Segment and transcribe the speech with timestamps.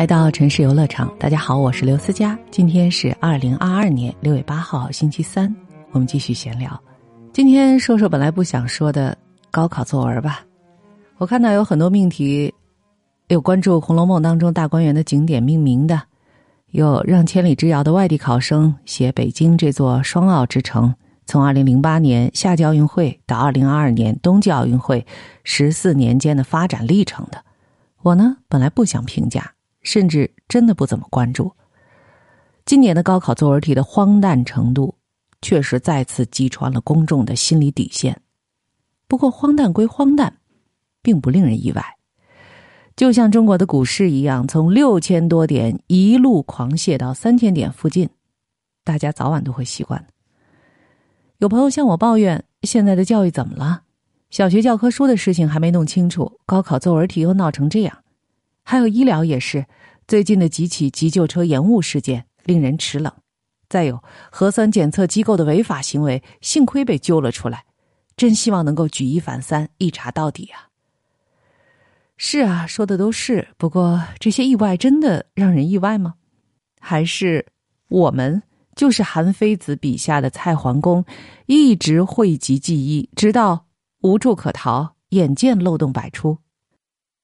[0.00, 2.38] 来到城市游乐场，大家好，我是刘思佳。
[2.50, 5.54] 今天是二零二二年六月八号，星期三，
[5.90, 6.82] 我们继续闲聊。
[7.34, 9.14] 今天说说本来不想说的
[9.50, 10.40] 高考作文吧。
[11.18, 12.50] 我看到有很多命题，
[13.28, 16.00] 有关注《红楼梦》当中大观园的景点命名的，
[16.70, 20.94] 有让千里之遥的外地考生写北京这座双奥之城，
[21.26, 25.06] 从二零零八年夏季奥运会到二零二二年冬季奥运会
[25.44, 27.44] 十四年间的发展历程的。
[28.00, 29.52] 我呢，本来不想评价。
[29.82, 31.52] 甚至真的不怎么关注。
[32.64, 34.94] 今年的高考作文题的荒诞程度，
[35.42, 38.20] 确实再次击穿了公众的心理底线。
[39.08, 40.32] 不过，荒诞归荒诞，
[41.02, 41.84] 并不令人意外。
[42.94, 48.08] 就像中国的股市一样，从六千多点一路狂泻到三千点附近，
[48.84, 50.06] 大家早晚都会习惯。
[51.38, 53.82] 有朋友向我抱怨：现在的教育怎么了？
[54.28, 57.96] 小学教科书的事情还没弄清楚，高考作文题又闹成这样。
[58.70, 59.66] 还有医疗也是，
[60.06, 63.12] 最近的几起急救车延误事件令人齿冷。
[63.68, 67.64] 再有核酸检测机构的违法行为，幸亏被揪了出来，
[68.16, 70.70] 真希望能够举一反三，一查到底啊！
[72.16, 73.48] 是啊，说的都是。
[73.58, 76.14] 不过这些意外真的让人意外吗？
[76.78, 77.46] 还是
[77.88, 78.40] 我们
[78.76, 81.04] 就是韩非子笔下的蔡桓公，
[81.46, 83.66] 一直讳疾忌医，直到
[84.02, 86.38] 无处可逃，眼见漏洞百出。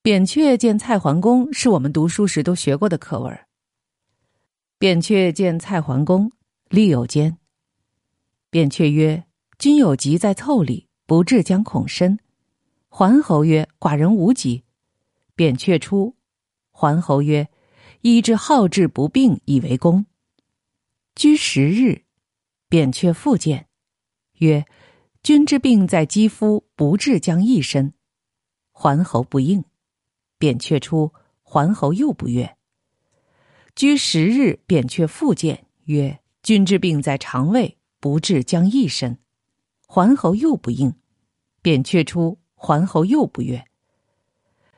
[0.00, 3.38] 扁鹊见蔡桓公是我们读书时都学过的课文。
[4.78, 6.30] 扁鹊见蔡桓公，
[6.68, 7.36] 力有间。
[8.48, 9.24] 扁鹊曰
[9.58, 12.18] ：“君有疾在腠理，不治将恐深。”
[12.88, 14.62] 桓侯曰：“寡人无疾。”
[15.34, 16.16] 扁鹊出。
[16.70, 17.48] 桓侯曰
[18.02, 20.06] ：“医之好治不病，以为功。”
[21.16, 22.04] 居十日，
[22.68, 23.66] 扁鹊复见，
[24.38, 24.64] 曰
[25.24, 27.92] ：“君之病在肌肤，不治将益深。”
[28.70, 29.64] 桓侯不应。
[30.38, 31.12] 扁鹊出，
[31.42, 32.56] 桓侯又不悦。
[33.74, 39.18] 居十日，扁鹊复见，曰：“君之病在肠胃，不治将益深。”
[39.86, 40.94] 桓侯又不应。
[41.60, 43.64] 扁鹊出，桓侯又不悦。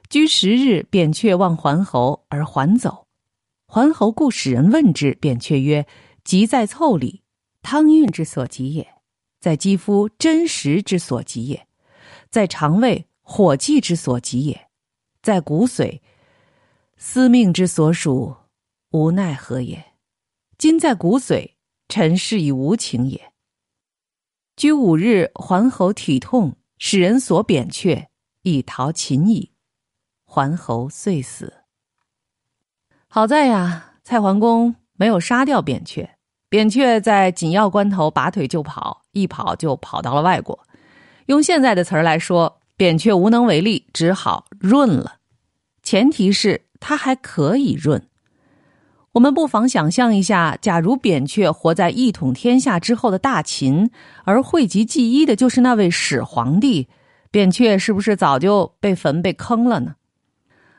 [0.08, 3.06] 居十日，扁鹊望桓侯而还走。
[3.66, 5.86] 桓侯故使人问之，扁鹊曰
[6.24, 7.22] ：“疾在腠理，
[7.62, 8.84] 汤运之所及也；
[9.40, 11.58] 在肌肤，真实之所及也；
[12.30, 14.68] 在肠胃，火气之所及也。”
[15.22, 16.00] 在骨髓，
[16.96, 18.36] 司命之所属，
[18.92, 19.92] 无奈何也。
[20.56, 21.52] 今在骨髓，
[21.88, 23.32] 臣是以无情也。
[24.56, 28.08] 居五日，桓侯体痛，使人所扁鹊，
[28.42, 29.52] 以逃秦矣。
[30.24, 31.64] 桓侯遂死。
[33.06, 36.08] 好在呀，蔡桓公没有杀掉扁鹊，
[36.48, 40.66] 扁鹊在紧要关头拔腿就跑，一跑就跑到了外国。
[41.26, 42.59] 用现在的词儿来说。
[42.80, 45.16] 扁鹊无能为力，只好润了。
[45.82, 48.06] 前提是他还可以润。
[49.12, 53.90] 我们不妨想象一下，假如扁鹊活在一统天下之后的大秦，
[54.24, 56.88] 而讳疾忌医的就是那位始皇帝，
[57.30, 59.96] 扁鹊是不是早就被坟被坑了呢？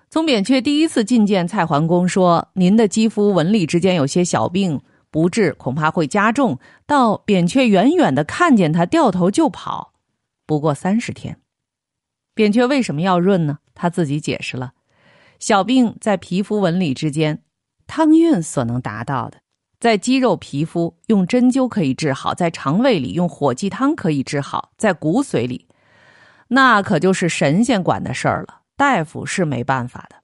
[0.10, 4.82] 从扁鹊第一次觐见蔡桓公，说您的肌肤纹理之间有些小病，
[5.12, 6.58] 不治恐怕会加重，
[6.88, 9.94] 到扁鹊远远的看见他掉头就跑，
[10.48, 11.38] 不过三十天。
[12.34, 13.60] 扁鹊为什么要润呢？
[13.74, 14.74] 他自己解释了：
[15.40, 17.44] 小病在皮肤纹理之间，
[17.88, 19.42] 汤运所能达到的，
[19.80, 25.68] 在肌肉皮肤用针灸可以治好，在肠胃里用火鸡汤可以治好，在骨髓里，
[26.48, 30.18] 那可就是神仙管的事儿了，大夫是没办法的。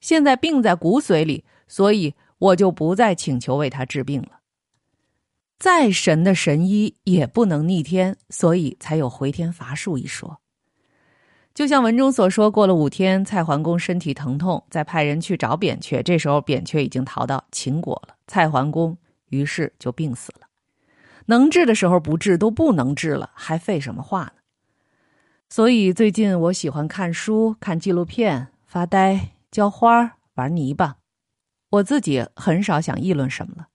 [0.00, 4.40] 现在病在骨髓里，所以我就不再请求为他治病了。
[5.58, 10.40] 再神的神医也不能逆天，所以才有回天乏术一说。
[11.60, 16.02] 就像文中所说，过了五天，蔡桓公身体疼痛，再派人去找扁鹊。
[16.02, 18.14] 这时候，扁鹊已经逃到秦国了。
[18.26, 18.96] 蔡桓公
[19.28, 20.46] 于是就病死了。
[21.26, 24.32] 能治的时候不治，都不能治了，还废什么话呢？
[25.50, 30.96] 所以最近我喜欢看书、看纪录片、发呆、浇花、玩泥巴。
[31.68, 33.68] 我自己很少想议论什么了。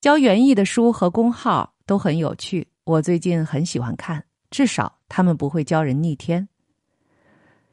[0.00, 6.48] 教园艺的书和公号都很有趣，我最近很喜欢看，至少他们不会教人逆天。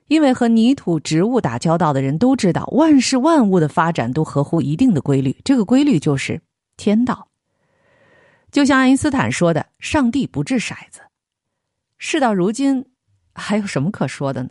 [0.10, 5.36] 因为和泥土、植物打交道的人都知道，万事万物的发展都合乎一定的规律。
[5.46, 6.42] 这个规律就是
[6.78, 7.28] 天道。
[8.52, 11.00] 就像爱因斯坦说的：“上帝不掷骰子。”
[12.00, 12.84] 事到如今，
[13.36, 14.50] 还有什么可说的呢？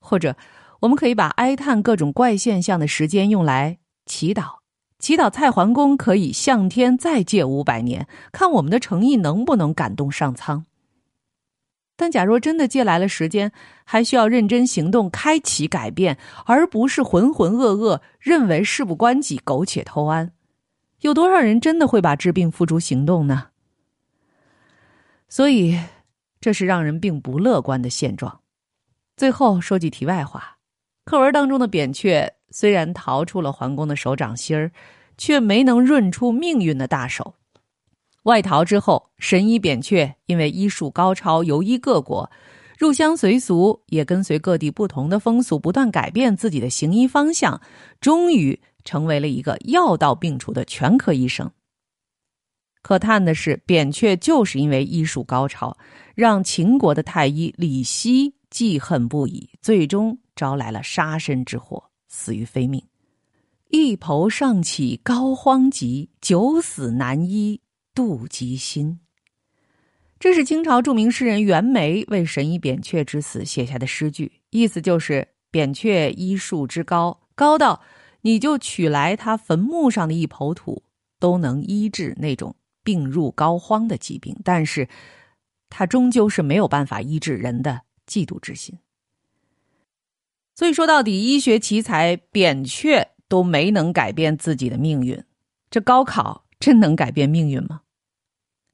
[0.00, 0.36] 或者，
[0.78, 4.58] 我们可以把哀叹各种怪现象的时间用来祈祷，
[5.00, 10.64] 祈祷蔡桓公可以向天再借五百年，看我们的诚意能不能感动上苍。
[12.00, 13.52] 但假若真的借来了时间，
[13.84, 16.16] 还需要认真行动，开启改变，
[16.46, 20.32] 而不是浑浑噩噩，认为事不关己，苟且偷安。
[21.00, 23.48] 有多少人真的会把治病付诸行动呢？
[25.28, 25.78] 所以，
[26.40, 28.40] 这是让人并不乐观的现状。
[29.14, 30.56] 最后说句题外话，
[31.04, 34.72] 课文当中的扁鹊虽然逃出了桓公的手掌心儿，
[35.18, 37.34] 却没能润出命运的大手。
[38.24, 42.30] 外逃之后，神医扁鹊因为医术高超，游医各国，
[42.78, 47.60] 入乡随俗，也跟随各地不同的风俗，不断改变自己的行医方向，
[48.00, 51.50] 终于成为了一个药到病除的全科医生。
[52.82, 55.76] 可叹的是，扁鹊就是因为医术高超，
[56.14, 62.82] 让秦国的太医李希记恨不已，最终招来了杀身之祸，死于非命。
[63.68, 67.60] 一抔上起高肓疾，九死难医。
[67.94, 69.00] 妒忌心，
[70.18, 77.82] 这是清朝著名诗人袁枚为神医扁鹊之死写下的诗句，意思就是扁鹊医术之高，高到
[78.20, 80.84] 你就取来他坟墓上的一抔土，
[81.18, 82.54] 都能医治那种
[82.84, 84.88] 病入膏肓的疾病，但是
[85.68, 88.78] 他终究是没有办法医治人的嫉妒之心。
[90.54, 95.24] 所以说到底，医学奇才扁鹊都没能改变自己的命运，
[95.70, 96.44] 这高考。
[96.60, 97.80] 真能改变命运吗？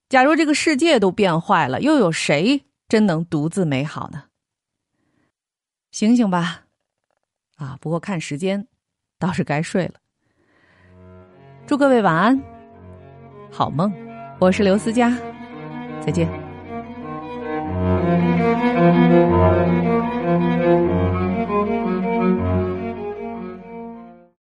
[0.09, 4.25] 假如这个世界都变坏了，又有谁真能独自美好呢？
[5.91, 6.67] 醒醒吧！
[7.57, 8.69] 啊，不过看时间，
[9.19, 9.95] 倒是该睡了。
[11.67, 12.43] 祝各位晚安，
[13.51, 13.93] 好梦。
[14.39, 15.17] 我是刘思佳，
[16.05, 16.29] 再见。